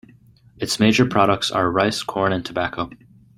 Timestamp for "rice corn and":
1.71-2.43